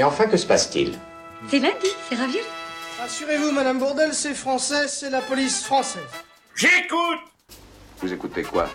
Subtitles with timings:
[0.00, 0.98] Et enfin, que se passe-t-il?
[1.50, 2.46] C'est lundi, c'est ravioli.
[2.98, 6.00] Rassurez-vous, Madame Bourdel, c'est français, c'est la police française.
[6.54, 7.18] J'écoute
[7.98, 8.70] Vous écoutez quoi?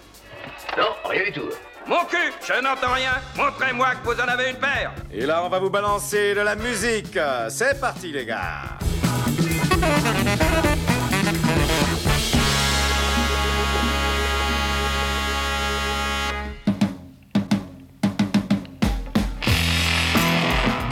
[0.78, 1.50] Non, rien du tout.
[1.88, 3.14] Mon cul, je n'entends rien.
[3.36, 4.94] Montrez-moi que vous en avez une paire.
[5.12, 7.18] Et là, on va vous balancer de la musique.
[7.50, 8.75] C'est parti, les gars.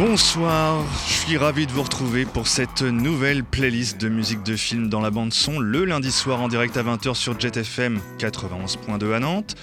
[0.05, 4.89] Bonsoir, je suis ravi de vous retrouver pour cette nouvelle playlist de musique de film
[4.89, 9.19] dans la bande son le lundi soir en direct à 20h sur JetFM 91.2 à
[9.21, 9.55] Nantes.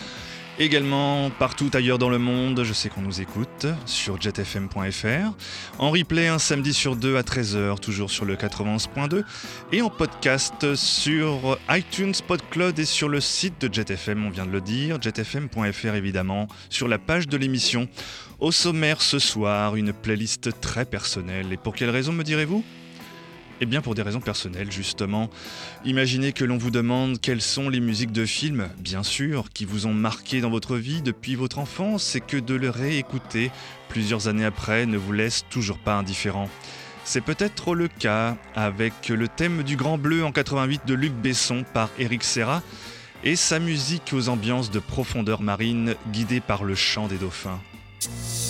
[0.58, 5.34] Également partout ailleurs dans le monde, je sais qu'on nous écoute sur jetfm.fr.
[5.78, 9.24] En replay un samedi sur deux à 13h, toujours sur le 91.2.
[9.72, 14.50] Et en podcast sur iTunes, PodCloud et sur le site de JetFM, on vient de
[14.50, 17.88] le dire, jetfm.fr évidemment, sur la page de l'émission.
[18.40, 21.52] Au sommaire ce soir, une playlist très personnelle.
[21.52, 22.64] Et pour quelle raison me direz-vous?
[23.60, 25.28] Eh bien pour des raisons personnelles justement.
[25.84, 29.84] Imaginez que l'on vous demande quelles sont les musiques de films, bien sûr, qui vous
[29.84, 33.50] ont marqué dans votre vie depuis votre enfance et que de le réécouter
[33.90, 36.48] plusieurs années après ne vous laisse toujours pas indifférent.
[37.04, 41.66] C'est peut-être le cas avec le thème du Grand Bleu en 88 de Luc Besson
[41.74, 42.62] par Eric Serra
[43.22, 47.60] et sa musique aux ambiances de profondeur marine guidée par le chant des dauphins.
[48.08, 48.49] you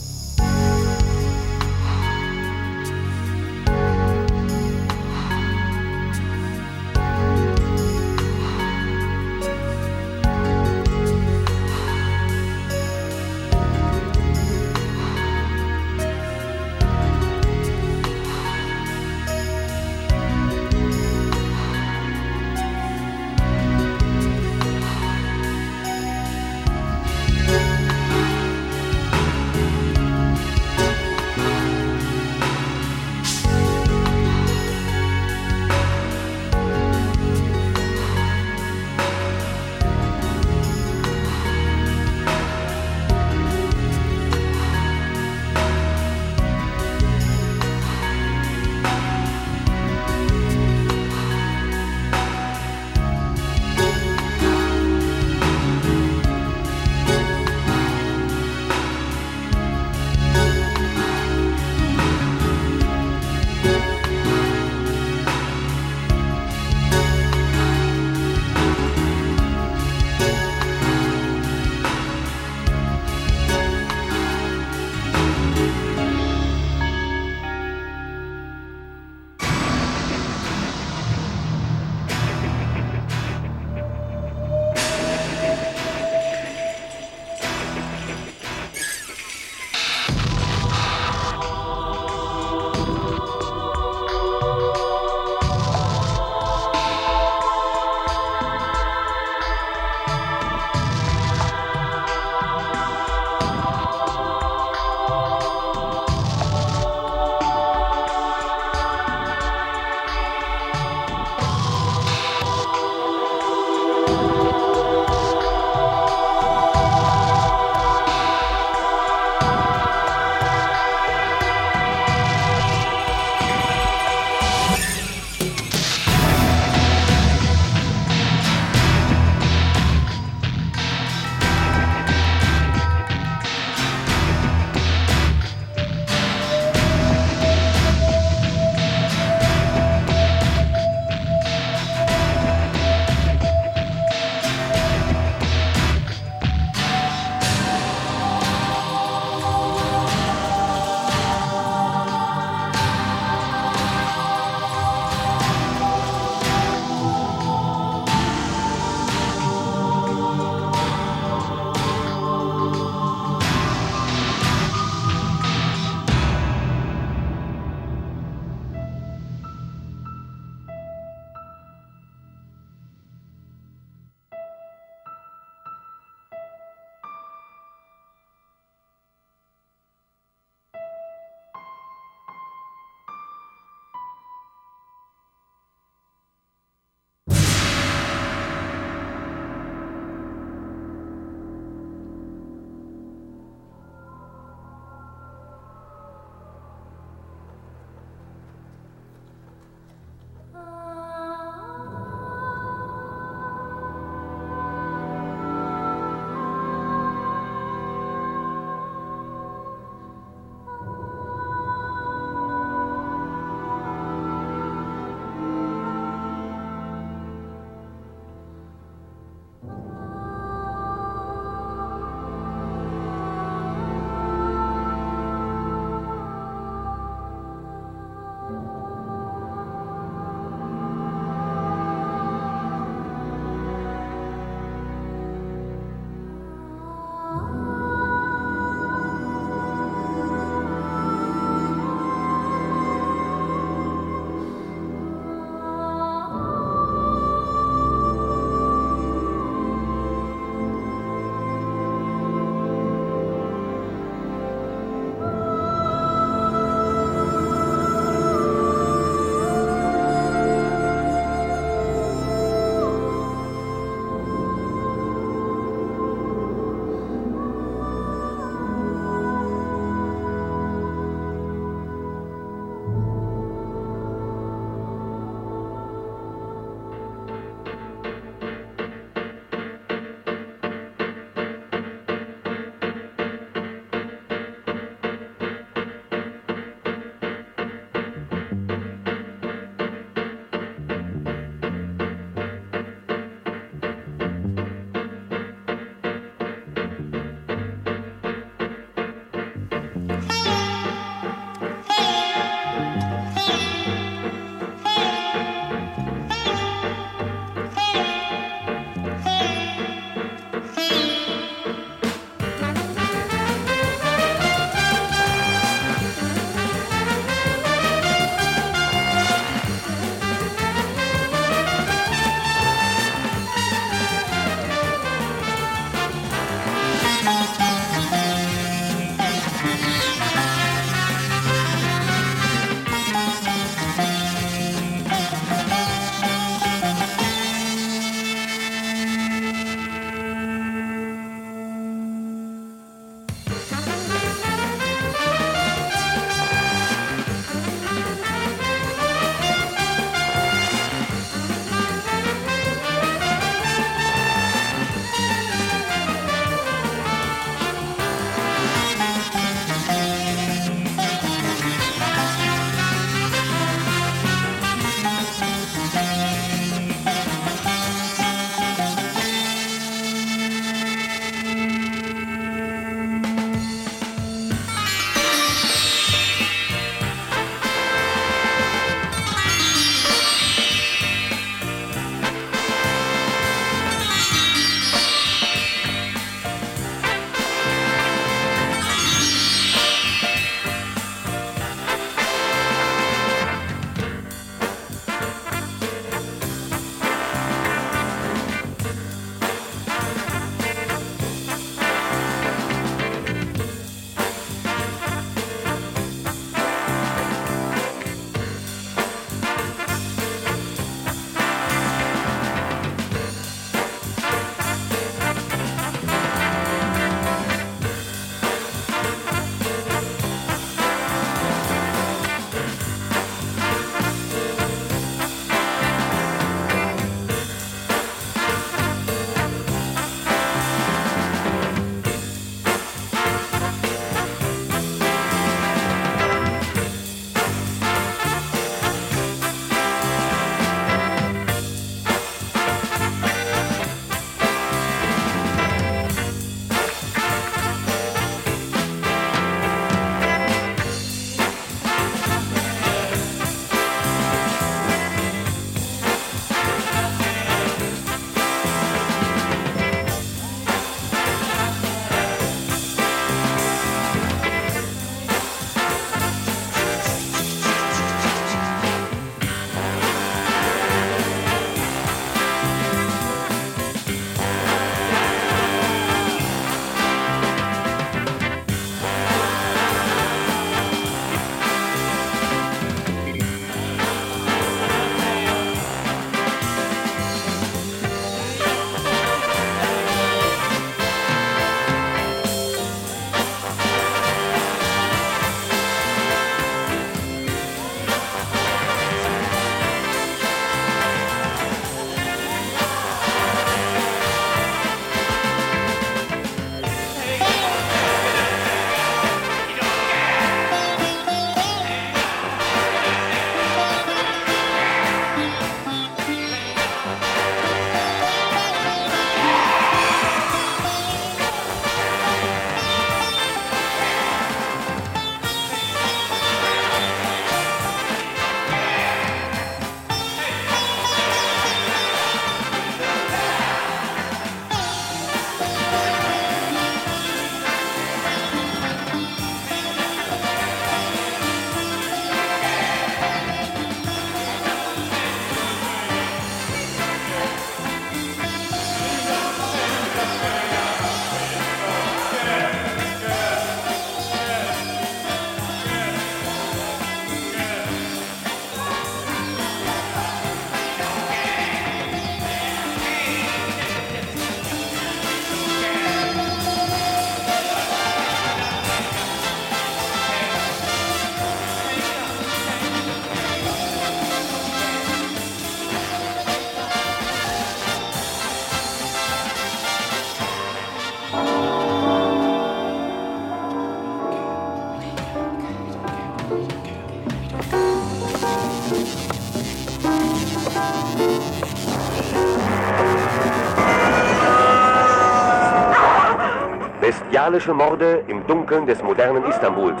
[597.50, 600.00] Bestialische Morde im Dunkeln des modernen Istanbuls.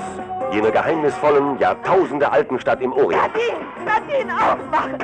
[0.52, 3.22] Jener geheimnisvollen, Jahrtausende alten Stadt im Orient.
[3.84, 4.22] Nadine!
[4.24, 4.98] Nadine, aufwachen!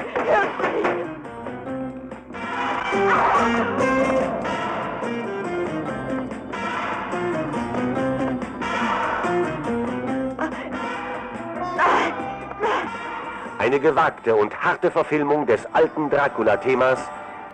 [13.59, 17.01] Eine gewagte und harte Verfilmung des alten Dracula-Themas,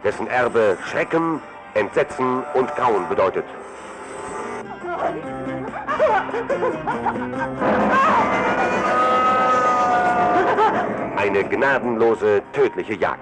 [0.04, 1.40] dessen Erbe Schrecken,
[1.72, 3.46] Entsetzen und Grauen bedeutet.
[11.16, 13.20] Eine gnadenlose, tödliche Jagd.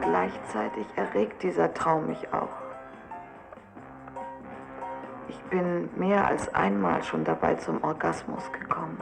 [0.00, 2.48] Gleichzeitig erregt dieser Traum mich auch.
[5.28, 8.98] Ich bin mehr als einmal schon dabei zum Orgasmus gekommen.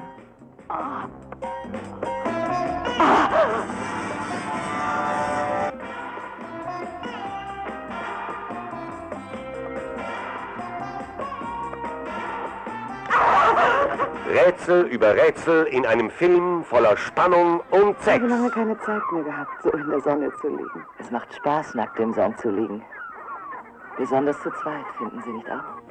[14.33, 18.15] Rätsel über Rätsel in einem Film voller Spannung und Ich Sex.
[18.19, 20.87] habe lange keine Zeit mehr gehabt, so in der Sonne zu liegen.
[20.99, 22.83] Es macht Spaß, nackt im Sand zu liegen.
[23.99, 25.83] Besonders zu zweit, finden Sie nicht auch?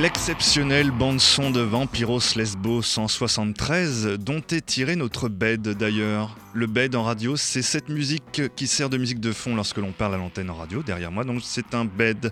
[0.00, 6.30] L'exceptionnelle bande-son de Vampiros Lesbos 173, dont est tiré notre bed d'ailleurs.
[6.56, 9.90] Le bed en radio, c'est cette musique qui sert de musique de fond lorsque l'on
[9.90, 12.30] parle à l'antenne en radio, derrière moi, donc c'est un bed.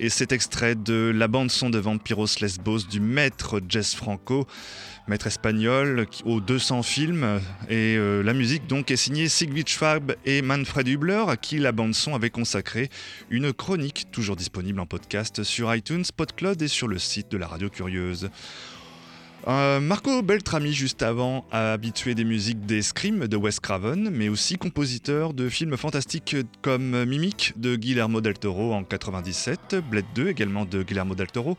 [0.00, 4.48] Et c'est extrait de la bande-son de Vampiros Lesbos du maître Jess Franco,
[5.06, 7.40] maître espagnol aux 200 films.
[7.68, 11.70] Et euh, la musique donc est signée Sigrid Schwab et Manfred Hubler, à qui la
[11.70, 12.88] bande-son avait consacré
[13.30, 17.46] une chronique toujours disponible en podcast sur iTunes, PodCloud et sur le site de la
[17.46, 18.28] Radio Curieuse.
[19.48, 24.28] Euh, Marco Beltrami, juste avant, a habitué des musiques des Scream de Wes Craven, mais
[24.28, 30.28] aussi compositeur de films fantastiques comme Mimic de Guillermo del Toro en 97, Blade 2
[30.28, 31.58] également de Guillermo del Toro,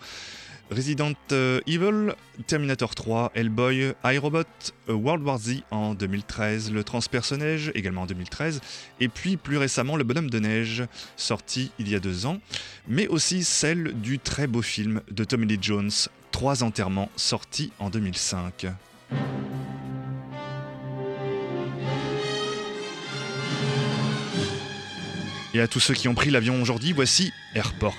[0.72, 2.16] Resident euh, Evil,
[2.48, 4.44] Terminator 3, Hellboy, iRobot,
[4.90, 8.62] euh, World War Z en 2013, Le Transpersonnage également en 2013,
[9.00, 10.84] et puis plus récemment Le Bonhomme de Neige,
[11.16, 12.40] sorti il y a deux ans,
[12.88, 15.92] mais aussi celle du très beau film de Tommy Lee Jones,
[16.32, 18.66] Trois enterrements, sorti en 2005.
[25.54, 27.94] Et à tous ceux qui ont pris l'avion aujourd'hui, voici Airport.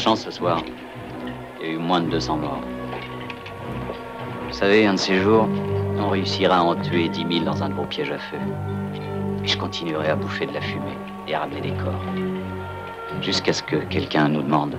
[0.00, 0.62] Chance ce soir.
[1.60, 2.62] Il y a eu moins de 200 morts.
[4.48, 5.46] Vous savez, un de ces jours,
[5.98, 8.38] on réussira à en tuer 10 000 dans un de vos pièges à feu.
[9.44, 10.96] Et je continuerai à bouffer de la fumée
[11.28, 12.02] et à ramener des corps.
[13.20, 14.74] Jusqu'à ce que quelqu'un nous demande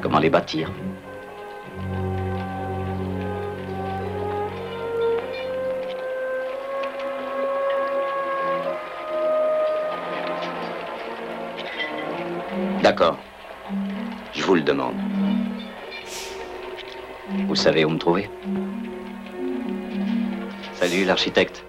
[0.00, 0.72] comment les bâtir.
[12.82, 13.18] D'accord.
[14.48, 14.94] Vous le demande.
[17.46, 18.30] Vous savez où me trouver?
[20.72, 21.67] Salut l'architecte.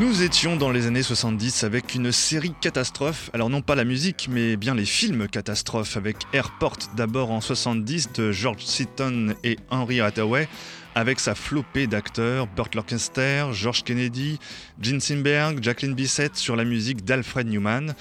[0.00, 4.28] Nous étions dans les années 70 avec une série catastrophe, alors non pas la musique,
[4.28, 10.00] mais bien les films catastrophes, avec Airport d'abord en 70 de George Seaton et Henry
[10.00, 10.48] Hathaway,
[10.96, 14.40] avec sa flopée d'acteurs, Burt Lancaster, George Kennedy,
[14.80, 17.94] Gene Simberg, Jacqueline Bissett sur la musique d'Alfred Newman.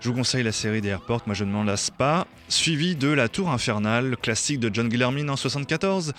[0.00, 3.08] Je vous conseille la série des Airports, moi je ne m'en lasse pas, suivi de
[3.08, 6.12] La Tour Infernale, classique de John Guillermin en 74,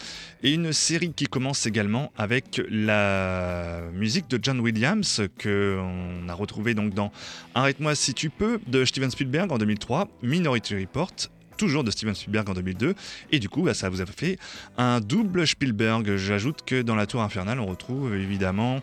[0.43, 6.33] et une série qui commence également avec la musique de John Williams que on a
[6.33, 7.13] retrouvé donc dans
[7.55, 11.13] Arrête-moi si tu peux de Steven Spielberg en 2003, Minority Report
[11.59, 12.95] toujours de Steven Spielberg en 2002.
[13.31, 14.39] Et du coup, bah, ça vous a fait
[14.77, 16.15] un double Spielberg.
[16.15, 18.79] J'ajoute que dans La Tour Infernale, on retrouve évidemment,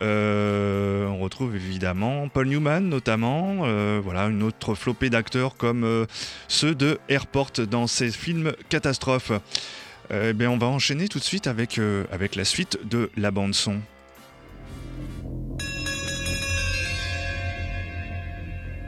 [0.00, 3.62] euh, on retrouve évidemment Paul Newman notamment.
[3.64, 6.06] Euh, voilà, une autre flopée d'acteurs comme euh,
[6.46, 9.32] ceux de Airport dans ces films catastrophes.
[10.14, 11.80] Eh bien, on va enchaîner tout de suite avec,
[12.10, 13.80] avec la suite de la bande son.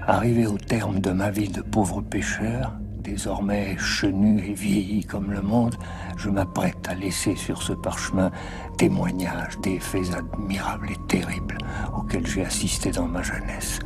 [0.07, 5.43] Arrivé au terme de ma vie de pauvre pêcheur, désormais chenu et vieilli comme le
[5.43, 5.77] monde,
[6.17, 8.31] je m'apprête à laisser sur ce parchemin
[8.79, 11.59] témoignage des faits admirables et terribles
[11.97, 13.79] auxquels j'ai assisté dans ma jeunesse.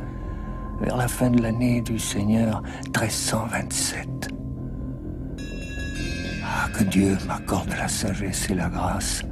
[0.79, 4.29] Vers la fin de l'année du Seigneur 1327.
[6.43, 9.23] Ah, que Dieu m'accorde la sagesse et la grâce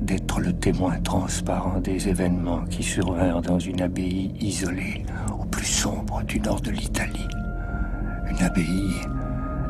[0.00, 5.04] d'être le témoin transparent des événements qui survinrent dans une abbaye isolée
[5.38, 7.28] au plus sombre du nord de l'Italie.
[8.30, 8.94] Une abbaye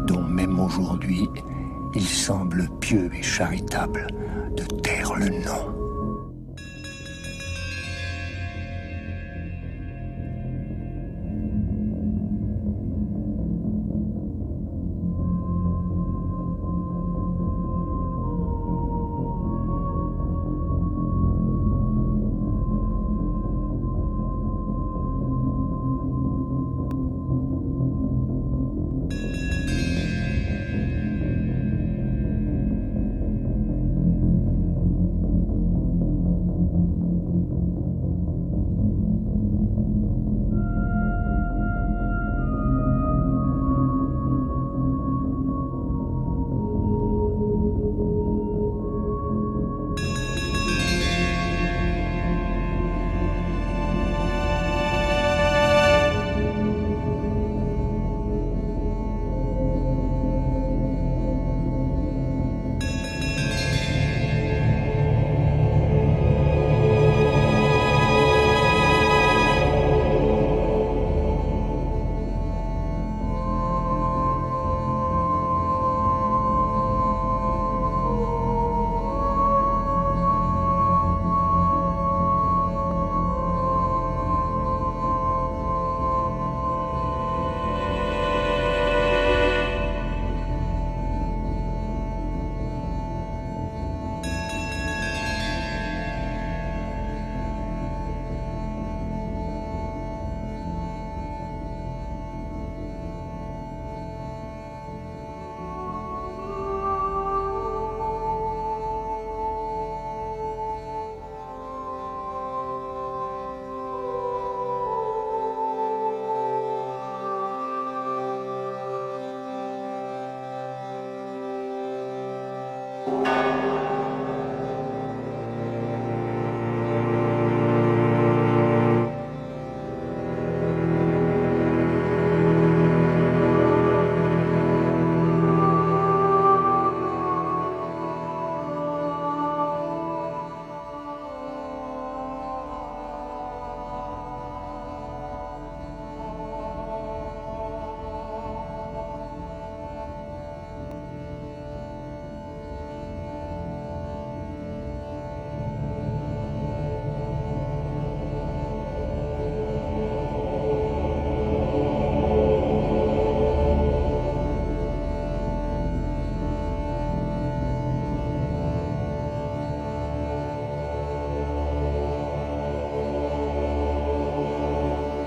[0.04, 1.28] dont même aujourd'hui
[1.94, 4.06] il semble pieux et charitable
[4.56, 5.83] de taire le nom.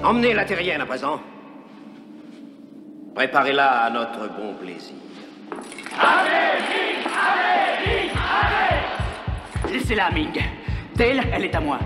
[0.07, 1.19] Emmenez la terrienne à présent.
[3.13, 4.95] Préparez-la à notre bon plaisir.
[5.99, 8.11] Allez, Ming Allez, Ming
[9.65, 10.41] Allez Laissez-la, Ming.
[10.95, 11.77] Telle, elle est à moi.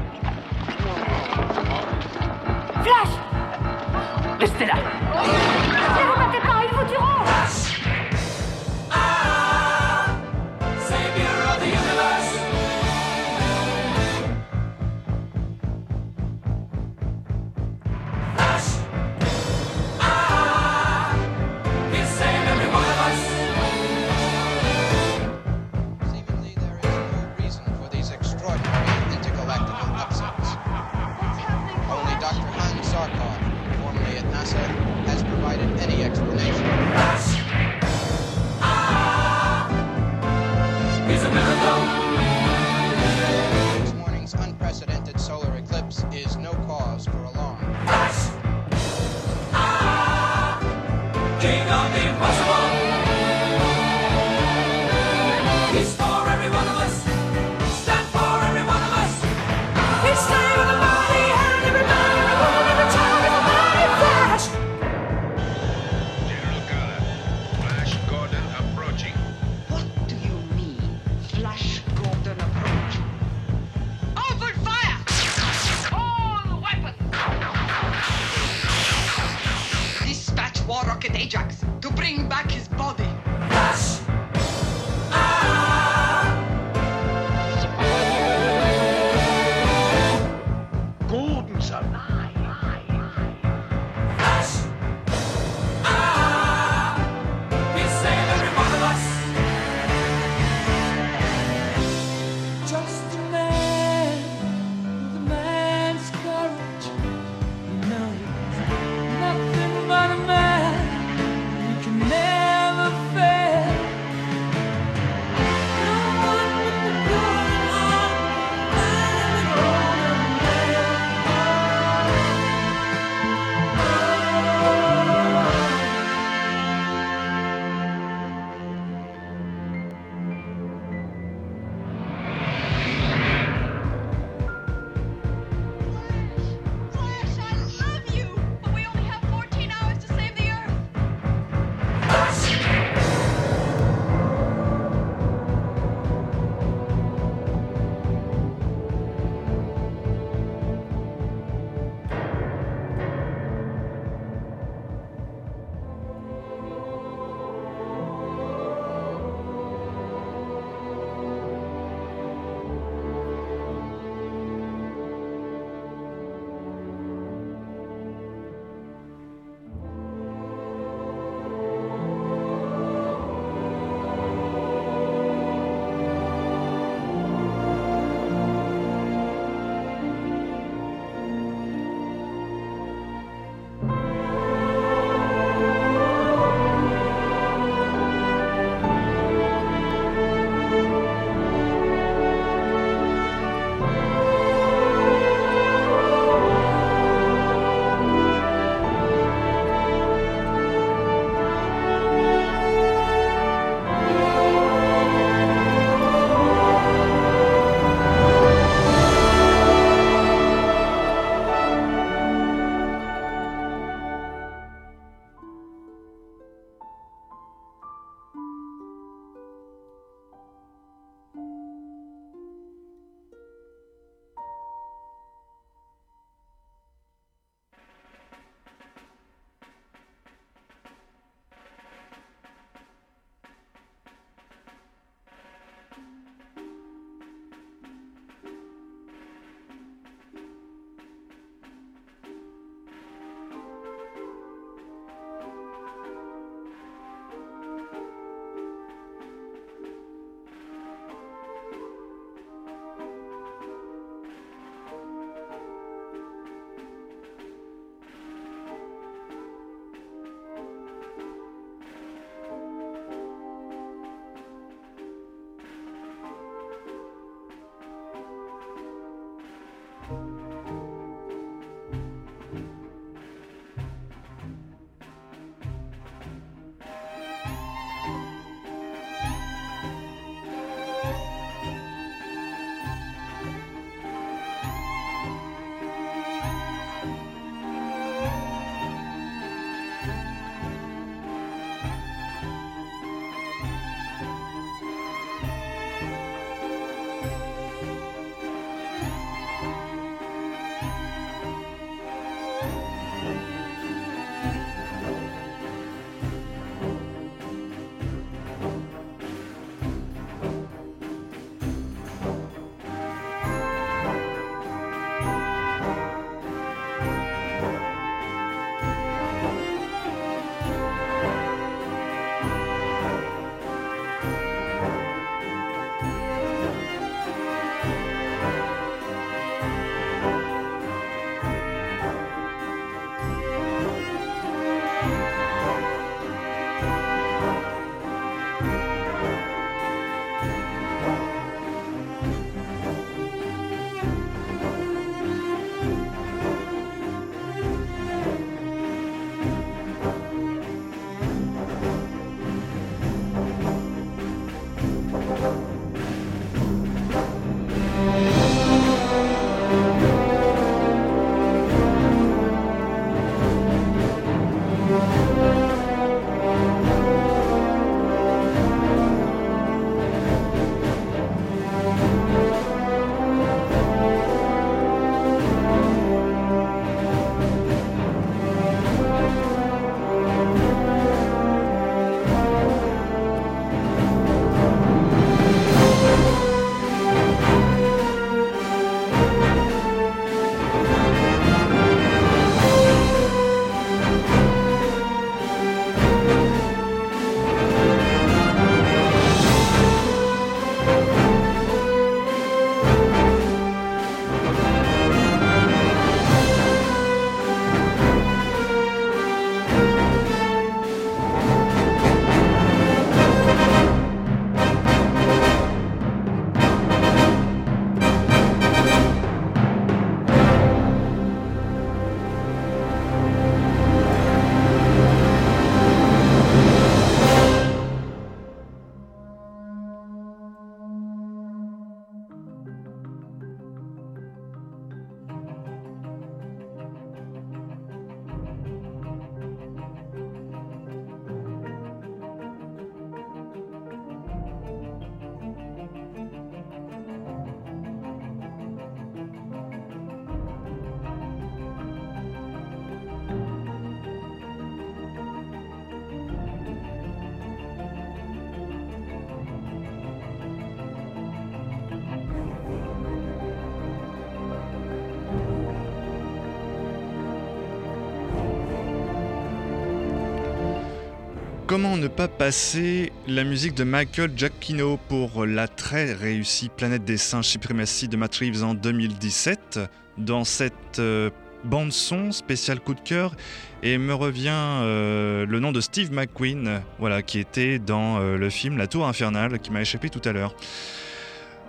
[471.72, 477.16] Comment ne pas passer la musique de Michael Giacchino pour la très réussie Planète des
[477.16, 479.80] singes Supremacy de Matt Reeves en 2017
[480.18, 481.30] dans cette euh,
[481.64, 483.38] bande son spécial coup de cœur
[483.84, 488.50] et me revient euh, le nom de Steve McQueen voilà qui était dans euh, le
[488.50, 490.54] film La Tour infernale qui m'a échappé tout à l'heure.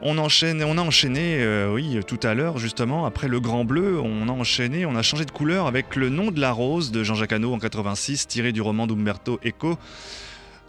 [0.04, 4.28] On, on a enchaîné, euh, oui, tout à l'heure, justement, après le Grand Bleu, on
[4.28, 7.32] a enchaîné, on a changé de couleur avec le nom de la rose de Jean-Jacques
[7.32, 9.78] Hano en 86, tiré du roman d'Umberto Eco,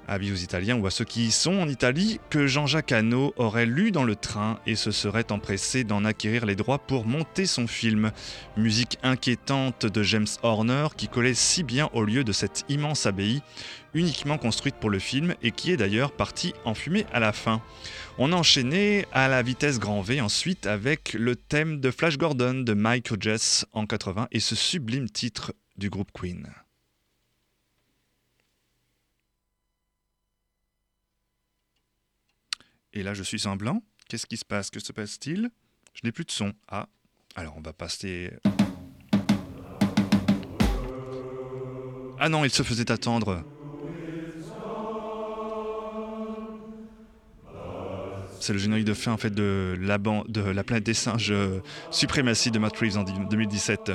[0.07, 3.65] avis aux Italiens ou à ceux qui y sont en Italie, que Jean-Jacques Hano aurait
[3.65, 7.67] lu dans le train et se serait empressé d'en acquérir les droits pour monter son
[7.67, 8.11] film.
[8.57, 13.41] Musique inquiétante de James Horner qui collait si bien au lieu de cette immense abbaye,
[13.93, 17.61] uniquement construite pour le film et qui est d'ailleurs partie en fumée à la fin.
[18.17, 22.61] On a enchaîné à la vitesse grand V ensuite avec le thème de Flash Gordon
[22.61, 26.62] de Mike Hodges en 80 et ce sublime titre du groupe Queen.
[32.93, 33.81] Et là, je suis en blanc.
[34.07, 34.69] Qu'est-ce qui se passe?
[34.69, 35.49] Que se passe-t-il?
[35.95, 36.53] Je n'ai plus de son.
[36.67, 36.87] Ah,
[37.35, 38.31] alors on va passer.
[42.19, 43.43] Ah non, il se faisait attendre.
[48.39, 51.31] C'est le générique de fin en fait de la, bande, de la planète des singes
[51.31, 53.93] euh, Suprématie de Matt Reeves en 2017.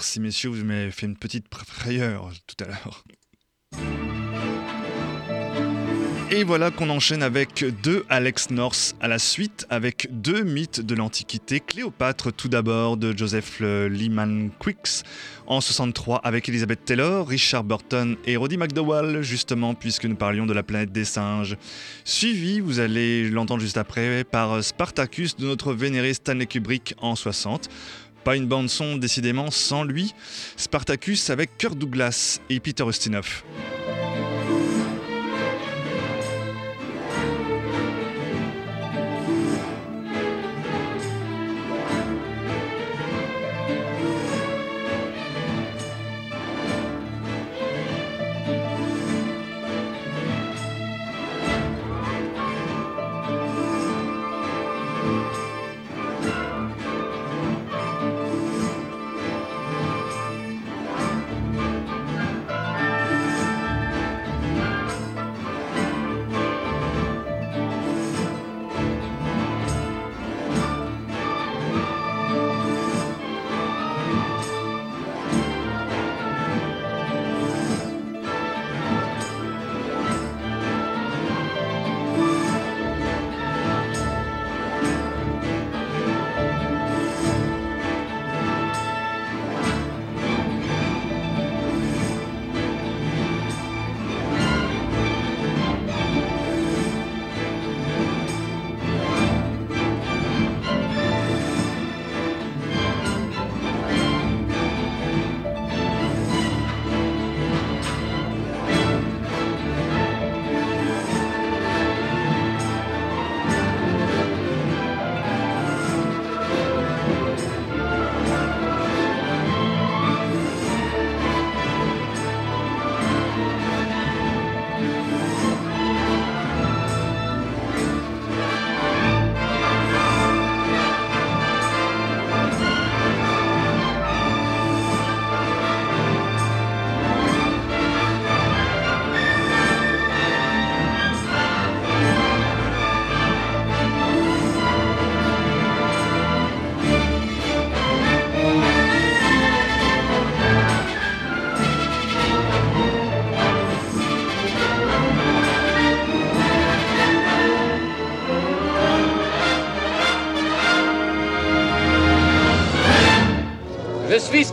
[0.00, 3.04] Merci messieurs, vous m'avez fait une petite frayeur tout à l'heure.
[6.30, 10.94] Et voilà qu'on enchaîne avec deux Alex North à la suite, avec deux mythes de
[10.94, 11.60] l'Antiquité.
[11.60, 15.02] Cléopâtre tout d'abord de Joseph Lyman Quicks
[15.46, 20.54] en 63 avec Elizabeth Taylor, Richard Burton et Roddy McDowell justement puisque nous parlions de
[20.54, 21.58] la planète des singes.
[22.04, 27.68] Suivi, vous allez l'entendre juste après, par Spartacus de notre vénéré Stanley Kubrick en 60.
[28.24, 30.14] Pas une bande son décidément sans lui.
[30.56, 33.42] Spartacus avec Kirk Douglas et Peter Ustinov.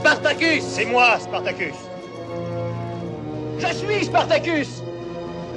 [0.08, 1.76] Spartacus C'est moi, Spartacus.
[3.60, 4.82] Je suis Spartacus.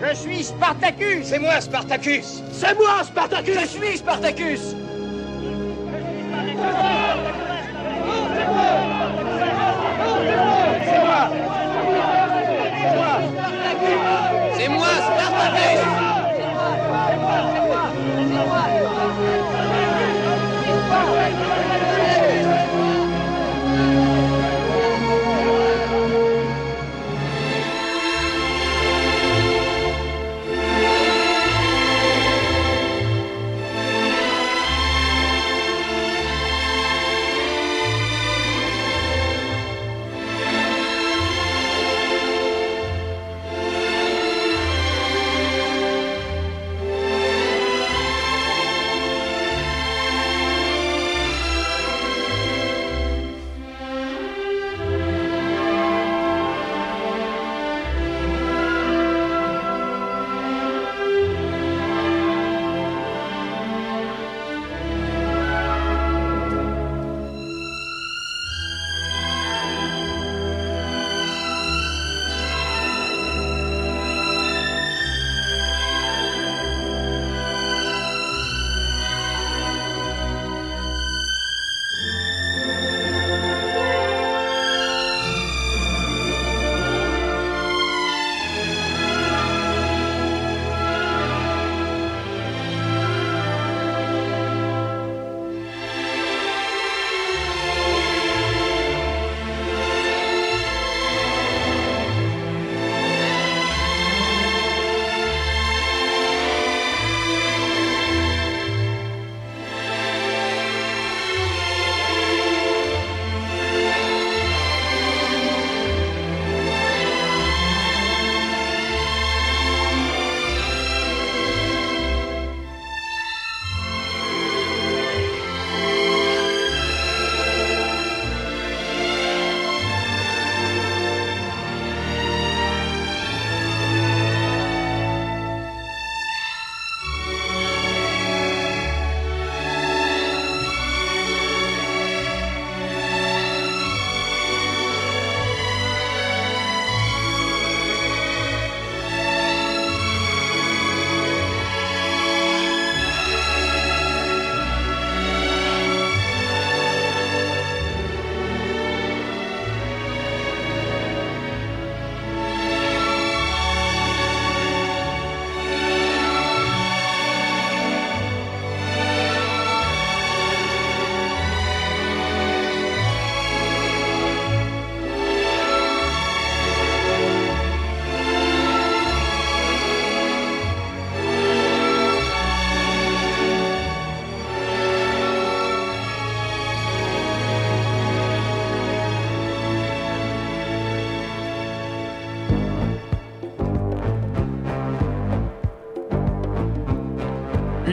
[0.03, 1.24] Je suis Spartacus.
[1.24, 2.42] C'est moi, Spartacus.
[2.51, 3.55] C'est moi, Spartacus.
[3.61, 4.74] Je suis Spartacus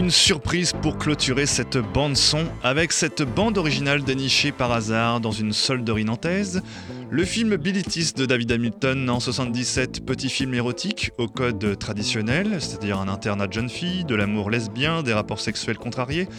[0.07, 5.33] Une surprise pour clôturer cette bande son avec cette bande originale dénichée par hasard dans
[5.33, 6.61] une solderie nantaise.
[7.09, 12.99] Le film Bilitis de David Hamilton en 77, petit film érotique au code traditionnel, c'est-à-dire
[12.99, 16.29] un internat de jeunes filles, de l'amour lesbien, des rapports sexuels contrariés,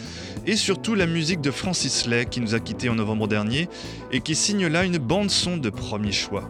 [0.47, 3.69] et surtout la musique de Francis Lay qui nous a quittés en novembre dernier
[4.11, 6.49] et qui signe là une bande son de premier choix.